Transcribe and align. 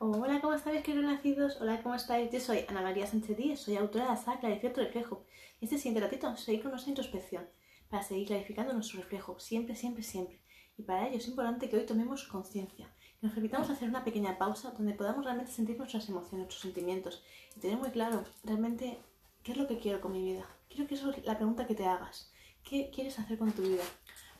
Hola, 0.00 0.40
¿cómo 0.40 0.54
estáis, 0.54 0.84
queridos 0.84 1.06
nacidos? 1.06 1.60
Hola, 1.60 1.82
¿cómo 1.82 1.96
estáis? 1.96 2.30
Yo 2.30 2.38
soy 2.38 2.64
Ana 2.68 2.82
María 2.82 3.04
Sánchez 3.04 3.36
Díez, 3.36 3.58
soy 3.58 3.76
autora 3.76 4.04
de 4.04 4.10
la 4.10 4.16
saga 4.16 4.38
Clarifica 4.38 4.72
tu 4.72 4.80
reflejo. 4.80 5.24
Y 5.60 5.64
este 5.64 5.76
siguiente 5.76 6.00
ratito 6.00 6.36
seguir 6.36 6.62
con 6.62 6.70
nuestra 6.70 6.90
introspección 6.90 7.48
para 7.90 8.04
seguir 8.04 8.28
clarificando 8.28 8.72
nuestro 8.72 9.00
reflejo, 9.00 9.40
siempre, 9.40 9.74
siempre, 9.74 10.04
siempre. 10.04 10.40
Y 10.76 10.84
para 10.84 11.08
ello 11.08 11.16
es 11.16 11.26
importante 11.26 11.68
que 11.68 11.78
hoy 11.78 11.84
tomemos 11.84 12.22
conciencia, 12.28 12.86
que 13.18 13.26
nos 13.26 13.32
permitamos 13.32 13.70
hacer 13.70 13.88
una 13.88 14.04
pequeña 14.04 14.38
pausa 14.38 14.70
donde 14.70 14.94
podamos 14.94 15.24
realmente 15.24 15.50
sentir 15.50 15.76
nuestras 15.76 16.08
emociones, 16.08 16.46
nuestros 16.46 16.62
sentimientos 16.62 17.24
y 17.56 17.58
tener 17.58 17.76
muy 17.76 17.90
claro 17.90 18.22
realmente 18.44 19.00
qué 19.42 19.50
es 19.50 19.58
lo 19.58 19.66
que 19.66 19.80
quiero 19.80 20.00
con 20.00 20.12
mi 20.12 20.22
vida. 20.22 20.46
Quiero 20.68 20.86
que 20.86 20.94
eso 20.94 21.10
es 21.10 21.24
la 21.24 21.34
pregunta 21.34 21.66
que 21.66 21.74
te 21.74 21.86
hagas. 21.86 22.30
¿Qué 22.62 22.92
quieres 22.94 23.18
hacer 23.18 23.36
con 23.36 23.50
tu 23.50 23.62
vida? 23.62 23.82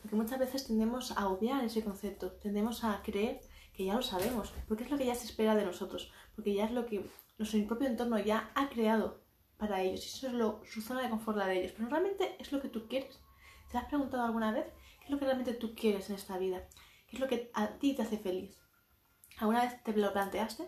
Porque 0.03 0.15
muchas 0.15 0.39
veces 0.39 0.69
tendemos 0.69 1.11
a 1.19 1.27
obviar 1.27 1.65
ese 1.65 1.83
concepto, 1.83 2.31
tendemos 2.31 2.85
a 2.85 3.03
creer 3.03 3.41
que 3.79 3.85
ya 3.85 3.95
lo 3.95 4.03
sabemos, 4.03 4.53
porque 4.67 4.83
es 4.83 4.91
lo 4.91 4.99
que 4.99 5.07
ya 5.07 5.15
se 5.15 5.27
espera 5.27 5.55
de 5.55 5.65
nosotros, 5.65 6.11
porque 6.35 6.53
ya 6.53 6.65
es 6.65 6.73
lo 6.73 6.85
que 6.85 7.09
nuestro 7.39 7.65
propio 7.65 7.87
entorno 7.87 8.19
ya 8.19 8.51
ha 8.57 8.69
creado 8.69 9.23
para 9.57 9.83
ellos, 9.83 10.05
y 10.05 10.09
eso 10.09 10.27
es 10.27 10.33
lo, 10.33 10.61
su 10.65 10.83
zona 10.83 11.03
de 11.03 11.11
confort 11.11 11.39
de 11.39 11.61
ellos, 11.61 11.75
pero 11.77 11.89
realmente 11.89 12.35
es 12.41 12.51
lo 12.51 12.61
que 12.61 12.69
tú 12.69 12.89
quieres. 12.89 13.21
¿Te 13.71 13.79
has 13.79 13.85
preguntado 13.85 14.25
alguna 14.25 14.51
vez 14.51 14.67
qué 14.99 15.05
es 15.05 15.11
lo 15.11 15.19
que 15.21 15.27
realmente 15.27 15.55
tú 15.55 15.77
quieres 15.77 16.11
en 16.11 16.17
esta 16.17 16.39
vida? 16.39 16.67
¿Qué 17.07 17.15
es 17.15 17.21
lo 17.21 17.29
que 17.29 17.53
a 17.55 17.69
ti 17.79 17.95
te 17.95 18.03
hace 18.03 18.19
feliz? 18.19 18.59
¿Alguna 19.39 19.63
vez 19.63 19.81
te 19.85 19.97
lo 19.97 20.13
planteaste? 20.13 20.65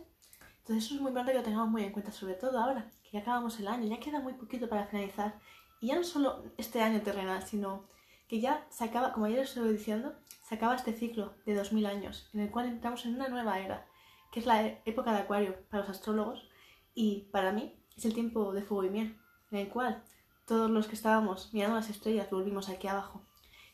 Entonces 0.58 0.84
eso 0.84 0.94
es 0.94 1.00
muy 1.00 1.08
importante 1.08 1.32
que 1.32 1.38
lo 1.38 1.44
tengamos 1.44 1.68
muy 1.68 1.82
en 1.82 1.90
cuenta, 1.90 2.12
sobre 2.12 2.34
todo 2.34 2.60
ahora, 2.60 2.92
que 3.02 3.10
ya 3.10 3.22
acabamos 3.22 3.58
el 3.58 3.66
año, 3.66 3.88
ya 3.88 3.98
queda 3.98 4.20
muy 4.20 4.34
poquito 4.34 4.68
para 4.68 4.86
finalizar, 4.86 5.36
y 5.80 5.88
ya 5.88 5.96
no 5.96 6.04
solo 6.04 6.44
este 6.58 6.80
año 6.80 7.00
terrenal, 7.00 7.42
sino 7.44 7.88
que 8.28 8.40
ya 8.40 8.68
se 8.70 8.84
acaba, 8.84 9.12
como 9.12 9.26
ayer 9.26 9.40
os 9.40 9.48
estuve 9.48 9.72
diciendo, 9.72 10.14
se 10.50 10.56
acaba 10.56 10.74
este 10.74 10.92
ciclo 10.92 11.36
de 11.46 11.54
2000 11.54 11.86
años, 11.86 12.28
en 12.34 12.40
el 12.40 12.50
cual 12.50 12.66
entramos 12.66 13.06
en 13.06 13.14
una 13.14 13.28
nueva 13.28 13.60
era, 13.60 13.86
que 14.32 14.40
es 14.40 14.46
la 14.46 14.66
época 14.84 15.12
de 15.12 15.20
Acuario 15.20 15.54
para 15.70 15.82
los 15.82 15.90
astrólogos, 15.90 16.48
y 16.92 17.28
para 17.30 17.52
mí 17.52 17.80
es 17.96 18.04
el 18.04 18.14
tiempo 18.14 18.52
de 18.52 18.62
fuego 18.62 18.82
y 18.82 18.90
miel, 18.90 19.16
en 19.52 19.58
el 19.58 19.68
cual 19.68 20.02
todos 20.48 20.68
los 20.68 20.88
que 20.88 20.96
estábamos 20.96 21.54
mirando 21.54 21.76
las 21.76 21.88
estrellas 21.88 22.28
volvimos 22.30 22.68
aquí 22.68 22.88
abajo. 22.88 23.24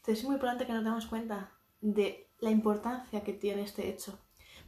Entonces 0.00 0.18
es 0.18 0.24
muy 0.26 0.34
importante 0.34 0.66
que 0.66 0.74
nos 0.74 0.84
demos 0.84 1.06
cuenta 1.06 1.50
de 1.80 2.30
la 2.40 2.50
importancia 2.50 3.24
que 3.24 3.32
tiene 3.32 3.62
este 3.62 3.88
hecho, 3.88 4.18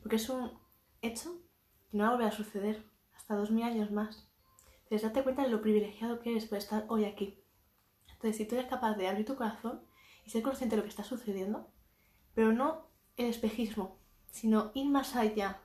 porque 0.00 0.16
es 0.16 0.30
un 0.30 0.58
hecho 1.02 1.42
que 1.90 1.98
no 1.98 2.04
va 2.04 2.08
a 2.08 2.12
volver 2.12 2.28
a 2.28 2.32
suceder 2.32 2.86
hasta 3.14 3.36
2000 3.36 3.64
años 3.64 3.90
más. 3.90 4.30
Entonces 4.84 5.02
date 5.02 5.22
cuenta 5.22 5.42
de 5.42 5.50
lo 5.50 5.60
privilegiado 5.60 6.20
que 6.20 6.30
eres 6.30 6.46
por 6.46 6.56
estar 6.56 6.86
hoy 6.88 7.04
aquí. 7.04 7.44
Entonces, 8.06 8.38
si 8.38 8.46
tú 8.46 8.54
eres 8.54 8.70
capaz 8.70 8.94
de 8.94 9.08
abrir 9.08 9.26
tu 9.26 9.36
corazón 9.36 9.82
y 10.24 10.30
ser 10.30 10.42
consciente 10.42 10.74
de 10.74 10.78
lo 10.78 10.84
que 10.84 10.88
está 10.88 11.04
sucediendo, 11.04 11.70
pero 12.38 12.52
no 12.52 12.86
el 13.16 13.26
espejismo, 13.26 13.98
sino 14.30 14.70
ir 14.72 14.88
más 14.88 15.16
allá, 15.16 15.60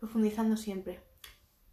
profundizando 0.00 0.56
siempre. 0.56 1.04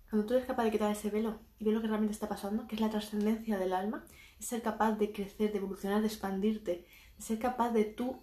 Cuando 0.08 0.28
tú 0.28 0.36
eres 0.36 0.46
capaz 0.46 0.66
de 0.66 0.70
quitar 0.70 0.92
ese 0.92 1.10
velo 1.10 1.40
y 1.58 1.66
ver 1.66 1.74
lo 1.74 1.82
que 1.82 1.88
realmente 1.88 2.14
está 2.14 2.30
pasando, 2.30 2.68
que 2.68 2.76
es 2.76 2.82
la 2.82 2.92
trascendencia 2.92 3.58
del 3.58 3.74
alma, 3.74 4.06
es 4.40 4.46
ser 4.46 4.62
capaz 4.62 4.92
de 5.00 5.12
crecer, 5.12 5.52
de 5.52 5.58
evolucionar, 5.58 6.02
de 6.02 6.08
expandirte, 6.08 6.86
de 7.18 7.24
ser 7.24 7.40
capaz 7.40 7.72
de 7.72 7.86
tú 7.86 8.22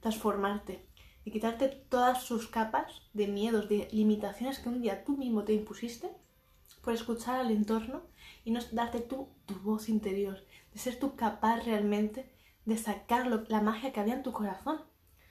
transformarte, 0.00 0.84
de 1.24 1.30
quitarte 1.30 1.68
todas 1.68 2.24
sus 2.24 2.48
capas 2.48 3.02
de 3.12 3.28
miedos, 3.28 3.68
de 3.68 3.86
limitaciones 3.92 4.58
que 4.58 4.68
un 4.68 4.82
día 4.82 5.04
tú 5.04 5.16
mismo 5.16 5.44
te 5.44 5.52
impusiste 5.52 6.10
por 6.82 6.92
escuchar 6.92 7.38
al 7.38 7.52
entorno 7.52 8.02
y 8.44 8.50
no 8.50 8.58
darte 8.72 8.98
tú 8.98 9.28
tu 9.46 9.54
voz 9.60 9.88
interior, 9.88 10.44
de 10.72 10.80
ser 10.80 10.98
tú 10.98 11.14
capaz 11.14 11.62
realmente 11.64 12.31
de 12.64 12.76
sacar 12.76 13.26
la 13.26 13.60
magia 13.60 13.92
que 13.92 14.00
había 14.00 14.14
en 14.14 14.22
tu 14.22 14.32
corazón. 14.32 14.82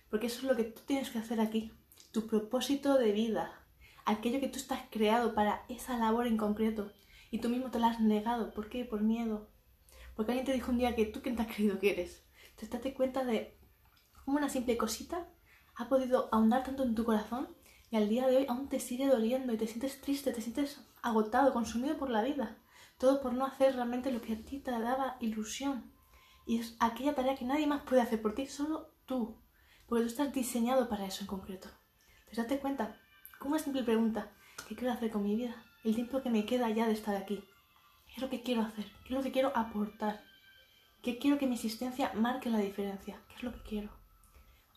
Porque 0.09 0.27
eso 0.27 0.39
es 0.39 0.43
lo 0.43 0.55
que 0.55 0.65
tú 0.65 0.81
tienes 0.85 1.09
que 1.09 1.19
hacer 1.19 1.39
aquí, 1.39 1.71
tu 2.11 2.27
propósito 2.27 2.97
de 2.97 3.11
vida, 3.13 3.65
aquello 4.05 4.39
que 4.39 4.49
tú 4.49 4.59
estás 4.59 4.81
creado 4.91 5.33
para 5.33 5.63
esa 5.69 5.97
labor 5.97 6.27
en 6.27 6.37
concreto 6.37 6.91
y 7.31 7.39
tú 7.39 7.49
mismo 7.49 7.71
te 7.71 7.79
la 7.79 7.87
has 7.87 8.01
negado. 8.01 8.53
¿Por 8.53 8.69
qué? 8.69 8.83
Por 8.83 9.01
miedo. 9.01 9.49
Porque 10.15 10.33
alguien 10.33 10.45
te 10.45 10.53
dijo 10.53 10.71
un 10.71 10.77
día 10.77 10.95
que 10.95 11.05
tú 11.05 11.21
quién 11.21 11.35
te 11.35 11.43
has 11.43 11.53
creído 11.53 11.79
que 11.79 11.91
eres. 11.91 12.23
Te 12.57 12.67
date 12.67 12.93
cuenta 12.93 13.23
de 13.23 13.57
cómo 14.25 14.37
una 14.37 14.49
simple 14.49 14.77
cosita 14.77 15.29
ha 15.75 15.87
podido 15.87 16.29
ahondar 16.31 16.63
tanto 16.63 16.83
en 16.83 16.93
tu 16.93 17.05
corazón 17.05 17.47
y 17.89 17.95
al 17.95 18.09
día 18.09 18.27
de 18.27 18.37
hoy 18.37 18.45
aún 18.47 18.67
te 18.67 18.79
sigue 18.79 19.07
doliendo 19.07 19.53
y 19.53 19.57
te 19.57 19.67
sientes 19.67 20.01
triste, 20.01 20.31
te 20.31 20.41
sientes 20.41 20.81
agotado, 21.01 21.53
consumido 21.53 21.97
por 21.97 22.09
la 22.09 22.21
vida. 22.21 22.57
Todo 22.97 23.21
por 23.21 23.33
no 23.33 23.45
hacer 23.45 23.75
realmente 23.75 24.11
lo 24.11 24.21
que 24.21 24.33
a 24.33 24.37
ti 24.37 24.59
te 24.59 24.71
daba 24.71 25.17
ilusión. 25.21 25.91
Y 26.51 26.59
es 26.59 26.75
aquella 26.81 27.15
tarea 27.15 27.37
que 27.37 27.45
nadie 27.45 27.65
más 27.65 27.83
puede 27.83 28.01
hacer 28.01 28.21
por 28.21 28.35
ti, 28.35 28.45
solo 28.45 28.89
tú. 29.05 29.37
Porque 29.87 30.03
tú 30.03 30.09
estás 30.09 30.33
diseñado 30.33 30.89
para 30.89 31.05
eso 31.05 31.21
en 31.21 31.27
concreto. 31.27 31.69
Entonces 32.19 32.43
date 32.43 32.59
cuenta, 32.59 32.99
como 33.39 33.55
una 33.55 33.63
simple 33.63 33.83
pregunta, 33.83 34.33
¿qué 34.67 34.75
quiero 34.75 34.91
hacer 34.91 35.11
con 35.11 35.23
mi 35.23 35.37
vida? 35.37 35.63
El 35.85 35.95
tiempo 35.95 36.21
que 36.21 36.29
me 36.29 36.45
queda 36.45 36.69
ya 36.69 36.87
de 36.87 36.91
estar 36.91 37.15
aquí. 37.15 37.41
¿Qué 38.05 38.15
es 38.17 38.21
lo 38.21 38.29
que 38.29 38.41
quiero 38.41 38.63
hacer? 38.63 38.83
¿Qué 38.83 39.05
es 39.05 39.11
lo 39.11 39.23
que 39.23 39.31
quiero 39.31 39.53
aportar? 39.55 40.25
¿Qué 41.01 41.19
quiero 41.19 41.37
que 41.37 41.47
mi 41.47 41.55
existencia 41.55 42.11
marque 42.15 42.49
la 42.49 42.57
diferencia? 42.57 43.21
¿Qué 43.29 43.35
es 43.35 43.43
lo 43.43 43.53
que 43.53 43.61
quiero? 43.61 43.89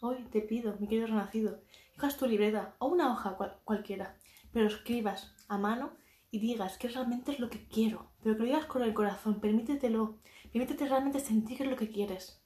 Hoy 0.00 0.22
te 0.30 0.42
pido, 0.42 0.76
mi 0.78 0.86
querido 0.86 1.08
renacido, 1.08 1.60
cojas 1.96 2.16
tu 2.16 2.28
libreta 2.28 2.76
o 2.78 2.86
una 2.86 3.10
hoja 3.10 3.36
cualquiera, 3.64 4.16
pero 4.52 4.68
escribas 4.68 5.34
a 5.48 5.58
mano 5.58 5.90
y 6.34 6.40
digas 6.40 6.78
que 6.78 6.88
realmente 6.88 7.30
es 7.30 7.38
lo 7.38 7.48
que 7.48 7.68
quiero, 7.68 8.10
pero 8.20 8.34
que 8.34 8.40
lo 8.40 8.46
digas 8.46 8.66
con 8.66 8.82
el 8.82 8.92
corazón, 8.92 9.38
permítetelo, 9.38 10.18
permítete 10.50 10.88
realmente 10.88 11.20
sentir 11.20 11.56
que 11.56 11.62
es 11.62 11.70
lo 11.70 11.76
que 11.76 11.92
quieres. 11.92 12.42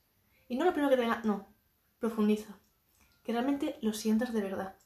Y 0.46 0.56
no 0.56 0.66
lo 0.66 0.72
primero 0.72 0.90
que 0.90 0.96
te 0.96 1.00
venga, 1.00 1.22
no, 1.24 1.54
profundiza, 1.98 2.60
que 3.24 3.32
realmente 3.32 3.78
lo 3.80 3.94
sientas 3.94 4.34
de 4.34 4.42
verdad. 4.42 4.76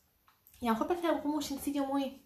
Y 0.60 0.68
a 0.68 0.68
lo 0.68 0.74
mejor 0.74 0.86
parece 0.86 1.08
algo 1.08 1.28
muy 1.28 1.42
sencillo, 1.42 1.84
muy, 1.84 2.24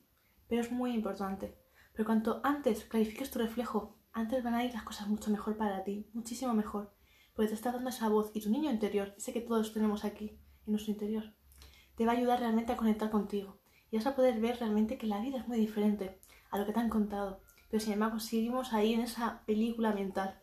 pero 0.49 0.61
es 0.61 0.71
muy 0.71 0.93
importante. 0.93 1.57
Pero 1.95 2.05
cuanto 2.05 2.43
antes 2.45 2.85
clarifiques 2.85 3.31
tu 3.31 3.39
reflejo, 3.39 3.97
antes 4.13 4.45
van 4.45 4.53
a 4.53 4.63
ir 4.63 4.75
las 4.75 4.83
cosas 4.83 5.09
mucho 5.09 5.31
mejor 5.31 5.57
para 5.57 5.83
ti, 5.83 6.11
muchísimo 6.13 6.53
mejor, 6.53 6.93
porque 7.35 7.49
te 7.49 7.55
está 7.55 7.73
dando 7.73 7.89
esa 7.89 8.11
voz 8.11 8.33
y 8.35 8.43
tu 8.43 8.51
niño 8.51 8.71
interior, 8.71 9.15
ese 9.17 9.33
que 9.33 9.41
todos 9.41 9.73
tenemos 9.73 10.05
aquí, 10.05 10.39
en 10.67 10.73
nuestro 10.73 10.93
interior, 10.93 11.33
te 11.97 12.05
va 12.05 12.13
a 12.13 12.17
ayudar 12.17 12.41
realmente 12.41 12.73
a 12.73 12.77
conectar 12.77 13.09
contigo. 13.09 13.61
Y 13.91 13.97
vas 13.97 14.07
a 14.07 14.15
poder 14.15 14.39
ver 14.41 14.59
realmente 14.59 14.99
que 14.99 15.07
la 15.07 15.23
vida 15.23 15.39
es 15.39 15.49
muy 15.49 15.57
diferente 15.57 16.21
a 16.57 16.61
lo 16.61 16.67
que 16.67 16.73
te 16.73 16.81
han 16.81 16.89
contado. 16.89 17.41
Pero 17.71 17.83
sin 17.83 17.95
embargo, 17.95 18.21
seguimos 18.21 18.73
ahí 18.73 18.95
en 18.95 19.01
esa 19.01 19.43
película 19.47 19.93
mental, 19.93 20.41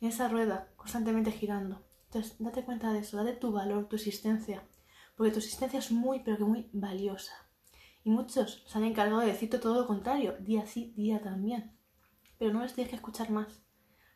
en 0.00 0.08
esa 0.08 0.28
rueda, 0.28 0.68
constantemente 0.76 1.32
girando. 1.32 1.84
Entonces, 2.06 2.36
date 2.38 2.64
cuenta 2.64 2.92
de 2.92 3.00
eso, 3.00 3.16
date 3.16 3.34
tu 3.34 3.52
valor, 3.52 3.88
tu 3.88 3.96
existencia, 3.96 4.66
porque 5.16 5.32
tu 5.32 5.38
existencia 5.38 5.78
es 5.78 5.92
muy, 5.92 6.20
pero 6.20 6.38
que 6.38 6.44
muy 6.44 6.70
valiosa. 6.72 7.32
Y 8.02 8.10
muchos 8.10 8.64
se 8.66 8.78
han 8.78 8.84
encargado 8.84 9.20
de 9.20 9.26
decirte 9.26 9.58
todo 9.58 9.80
lo 9.80 9.86
contrario, 9.86 10.36
día 10.40 10.66
sí, 10.66 10.94
día 10.96 11.20
también. 11.20 11.76
Pero 12.38 12.52
no 12.52 12.62
les 12.62 12.74
tienes 12.74 12.90
que 12.90 12.96
escuchar 12.96 13.30
más. 13.30 13.62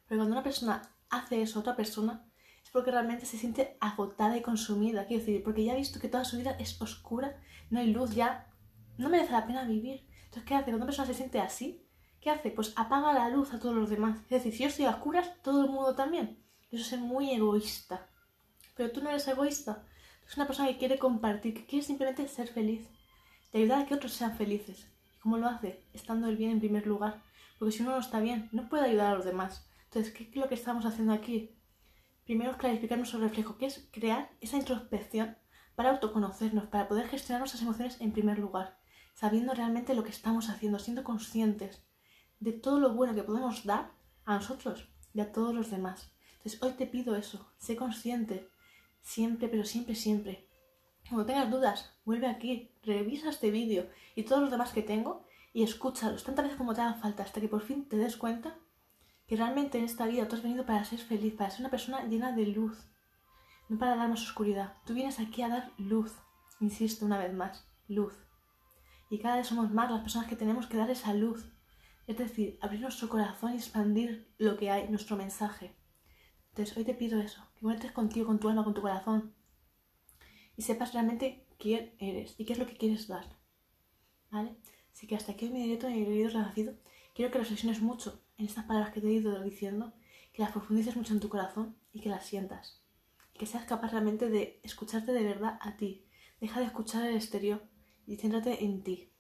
Porque 0.03 0.17
cuando 0.17 0.33
una 0.33 0.43
persona 0.43 0.83
hace 1.11 1.43
eso 1.43 1.59
a 1.59 1.61
otra 1.61 1.77
persona, 1.77 2.27
es 2.63 2.71
porque 2.71 2.91
realmente 2.91 3.27
se 3.27 3.37
siente 3.37 3.77
agotada 3.81 4.37
y 4.37 4.43
consumida. 4.43 5.07
Quiero 5.07 5.25
decir, 5.25 5.43
porque 5.45 5.65
ya 5.65 5.73
ha 5.73 5.77
visto 5.77 6.01
que 6.01 6.09
toda 6.09 6.25
su 6.25 6.39
vida 6.39 6.53
es 6.59 6.81
oscura, 6.81 7.39
no 7.71 7.81
hay 7.81 7.93
luz, 7.93 8.15
ya 8.15 8.51
no 8.97 9.09
merece 9.09 9.33
la 9.33 9.47
pena 9.47 9.65
vivir. 9.65 10.07
Entonces, 10.35 10.49
¿qué 10.49 10.55
hace? 10.57 10.65
Cuando 10.65 10.79
una 10.79 10.87
persona 10.87 11.07
se 11.07 11.15
siente 11.15 11.39
así, 11.39 11.87
¿qué 12.21 12.29
hace? 12.29 12.51
Pues 12.51 12.73
apaga 12.75 13.13
la 13.13 13.29
luz 13.29 13.55
a 13.55 13.61
todos 13.61 13.77
los 13.77 13.89
demás. 13.89 14.19
Es 14.23 14.31
decir, 14.31 14.53
si 14.53 14.63
yo 14.65 14.69
estoy 14.69 14.85
a 14.87 14.91
oscuras, 14.91 15.31
todo 15.43 15.63
el 15.65 15.71
mundo 15.71 15.95
también. 15.95 16.43
Eso 16.73 16.83
es 16.83 16.89
ser 16.89 16.99
muy 16.99 17.31
egoísta. 17.31 18.11
Pero 18.75 18.91
tú 18.91 19.01
no 19.01 19.11
eres 19.11 19.29
egoísta. 19.29 19.85
Tú 19.85 20.25
eres 20.25 20.37
una 20.37 20.49
persona 20.49 20.69
que 20.71 20.79
quiere 20.79 20.99
compartir, 20.99 21.55
que 21.55 21.67
quiere 21.67 21.85
simplemente 21.87 22.27
ser 22.27 22.49
feliz. 22.49 22.91
De 23.53 23.61
ayudar 23.61 23.83
a 23.83 23.87
que 23.87 23.95
otros 23.95 24.13
sean 24.13 24.37
felices. 24.37 24.89
¿Y 25.15 25.21
cómo 25.21 25.39
lo 25.39 25.47
hace? 25.47 25.87
Estando 25.93 26.27
el 26.27 26.37
bien 26.37 26.51
en 26.51 26.59
primer 26.59 26.85
lugar. 26.85 27.23
Porque 27.61 27.71
si 27.71 27.85
uno 27.85 27.93
no 27.93 28.01
está 28.01 28.19
bien, 28.19 28.49
no 28.51 28.69
puede 28.69 28.87
ayudar 28.87 29.13
a 29.13 29.15
los 29.15 29.25
demás. 29.25 29.69
Entonces, 29.85 30.13
¿qué 30.13 30.25
es 30.25 30.35
lo 30.35 30.49
que 30.49 30.57
estamos 30.57 30.85
haciendo 30.85 31.13
aquí? 31.13 31.57
Primero 32.25 32.51
es 32.51 32.57
clarificar 32.57 32.99
nuestro 32.99 33.21
reflejo, 33.21 33.57
que 33.57 33.67
es 33.67 33.89
crear 33.93 34.33
esa 34.41 34.57
introspección 34.57 35.39
para 35.77 35.91
autoconocernos, 35.91 36.67
para 36.67 36.89
poder 36.89 37.07
gestionar 37.07 37.39
nuestras 37.41 37.63
emociones 37.63 38.01
en 38.01 38.11
primer 38.11 38.41
lugar 38.41 38.83
sabiendo 39.15 39.55
realmente 39.55 39.95
lo 39.95 40.05
que 40.05 40.11
estamos 40.11 40.51
haciendo, 40.51 40.79
siendo 40.79 41.05
conscientes 41.05 41.83
de 42.41 42.53
todo 42.53 42.81
lo 42.81 42.93
bueno 42.93 43.15
que 43.15 43.23
podemos 43.23 43.65
dar 43.65 43.93
a 44.25 44.35
nosotros 44.35 44.89
y 45.15 45.21
a 45.21 45.33
todos 45.33 45.55
los 45.55 45.71
demás. 45.71 46.13
Entonces 46.37 46.63
hoy 46.63 46.73
te 46.73 46.87
pido 46.87 47.17
eso, 47.17 47.49
sé 47.57 47.77
consciente, 47.77 48.49
siempre, 49.01 49.49
pero 49.49 49.65
siempre, 49.65 49.95
siempre. 49.95 50.49
Cuando 51.09 51.27
tengas 51.27 51.51
dudas, 51.51 51.93
vuelve 52.05 52.27
aquí, 52.27 52.73
revisa 52.83 53.31
este 53.31 53.51
vídeo 53.51 53.89
y 54.15 54.25
todos 54.25 54.43
los 54.43 54.51
demás 54.51 54.73
que 54.73 54.83
tengo 54.83 55.25
y 55.53 55.63
escúchalos 55.63 56.25
tantas 56.25 56.47
veces 56.47 56.59
como 56.59 56.75
te 56.75 56.81
haga 56.81 56.95
falta 56.95 57.23
hasta 57.23 57.41
que 57.41 57.49
por 57.49 57.63
fin 57.63 57.89
te 57.89 57.97
des 57.97 58.17
cuenta 58.17 58.59
que 59.27 59.37
realmente 59.37 59.79
en 59.79 59.85
esta 59.85 60.07
vida 60.07 60.27
tú 60.29 60.37
has 60.37 60.43
venido 60.43 60.67
para 60.67 60.85
ser 60.85 60.99
feliz, 60.99 61.35
para 61.35 61.51
ser 61.51 61.61
una 61.61 61.71
persona 61.71 62.05
llena 62.05 62.33
de 62.33 62.47
luz, 62.47 62.77
no 63.69 63.79
para 63.79 63.97
darnos 63.97 64.23
oscuridad. 64.23 64.75
Tú 64.85 64.93
vienes 64.93 65.21
aquí 65.21 65.43
a 65.43 65.49
dar 65.49 65.73
luz, 65.79 66.13
insisto 66.61 67.07
una 67.07 67.19
vez 67.19 67.33
más, 67.33 67.67
luz 67.89 68.25
y 69.15 69.19
cada 69.21 69.37
vez 69.37 69.47
somos 69.47 69.71
más 69.71 69.91
las 69.91 70.01
personas 70.01 70.29
que 70.29 70.35
tenemos 70.35 70.67
que 70.67 70.77
dar 70.77 70.91
esa 70.91 71.15
luz. 71.15 71.53
Es 72.09 72.19
decir, 72.19 72.59
abrir 72.61 72.81
nuestro 72.81 73.09
corazón 73.09 73.53
y 73.53 73.57
expandir 73.57 74.29
lo 74.39 74.57
que 74.57 74.71
hay, 74.71 74.89
nuestro 74.89 75.17
mensaje. 75.17 75.73
Entonces, 76.49 76.77
hoy 76.77 76.85
te 76.85 76.95
pido 76.95 77.21
eso, 77.21 77.47
que 77.55 77.63
conectes 77.63 77.93
contigo, 77.93 78.27
con 78.27 78.41
tu 78.41 78.49
alma, 78.49 78.65
con 78.65 78.75
tu 78.75 78.83
corazón 78.83 79.33
y 80.57 80.63
sepas 80.63 80.93
realmente 80.93 81.47
quién 81.59 81.95
eres 81.99 82.35
y 82.39 82.45
qué 82.45 82.55
es 82.55 82.59
lo 82.59 82.67
que 82.67 82.77
quieres 82.77 83.07
dar. 83.07 83.25
¿vale? 84.31 84.57
Así 84.93 85.07
que 85.07 85.15
hasta 85.15 85.33
aquí 85.33 85.49
mi 85.49 85.63
directo 85.63 85.89
y 85.89 85.95
mi 85.95 86.05
vídeo 86.05 86.31
renacido. 86.31 86.75
Quiero 87.15 87.31
que 87.31 87.39
reflexiones 87.39 87.81
mucho 87.81 88.21
en 88.37 88.47
estas 88.47 88.65
palabras 88.65 88.93
que 88.93 89.01
te 89.01 89.07
he 89.07 89.13
ido 89.13 89.41
diciendo, 89.43 89.93
que 90.33 90.43
las 90.43 90.51
profundices 90.51 90.97
mucho 90.97 91.15
en 91.15 91.21
tu 91.21 91.29
corazón 91.29 91.77
y 91.93 92.01
que 92.01 92.09
las 92.09 92.27
sientas. 92.27 92.83
Que 93.33 93.47
seas 93.47 93.65
capaz 93.65 93.93
realmente 93.93 94.29
de 94.29 94.61
escucharte 94.65 95.13
de 95.13 95.23
verdad 95.23 95.59
a 95.61 95.77
ti. 95.77 96.05
Deja 96.41 96.59
de 96.59 96.67
escuchar 96.67 97.05
el 97.05 97.15
exterior 97.15 97.63
y 98.07 98.17
céntrate 98.17 98.65
en 98.65 98.83
ti. 98.83 99.11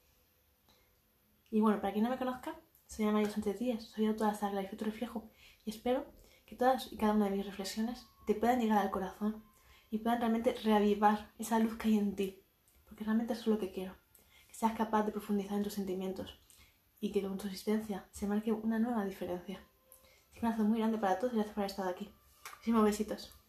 Y 1.51 1.61
bueno, 1.61 1.81
para 1.81 1.93
quien 1.93 2.05
no 2.05 2.11
me 2.11 2.19
conozca, 2.19 2.59
soy 2.87 3.07
María 3.07 3.31
Sánchez 3.31 3.59
soy 3.85 4.07
autora 4.07 4.33
de 4.33 4.37
Sagrada 4.37 4.69
y 4.71 4.77
Reflejo 4.77 5.31
y 5.65 5.71
espero 5.71 6.05
que 6.47 6.57
todas 6.57 6.93
y 6.93 6.97
cada 6.97 7.13
una 7.13 7.27
de 7.27 7.37
mis 7.37 7.47
reflexiones 7.47 8.07
te 8.27 8.35
puedan 8.35 8.61
llegar 8.61 8.79
al 8.79 8.91
corazón 8.91 9.45
y 9.91 9.99
puedan 9.99 10.21
realmente 10.21 10.55
reavivar 10.65 11.33
esa 11.39 11.59
luz 11.59 11.77
que 11.77 11.89
hay 11.89 11.99
en 11.99 12.17
ti, 12.17 12.43
porque 12.85 13.05
realmente 13.05 13.33
eso 13.33 13.43
es 13.43 13.47
lo 13.49 13.59
que 13.59 13.73
quiero, 13.73 13.97
que 14.49 14.55
seas 14.55 14.73
capaz 14.73 15.05
de 15.05 15.13
profundizar 15.13 15.57
en 15.57 15.65
tus 15.65 15.75
sentimientos 15.75 16.39
y 17.01 17.13
que 17.13 17.23
con 17.23 17.39
tu 17.39 17.47
existencia 17.47 18.09
se 18.11 18.27
marque 18.27 18.53
una 18.53 18.79
nueva 18.79 19.05
diferencia. 19.05 19.61
Un 20.41 20.47
abrazo 20.47 20.65
muy 20.65 20.79
grande 20.81 20.99
para 20.99 21.19
todos 21.19 21.33
y 21.33 21.37
gracias 21.37 21.55
por 21.55 21.63
haber 21.63 21.71
estado 21.71 21.91
aquí. 21.91 22.11
Muchísimos 22.57 22.85
besitos. 22.85 23.44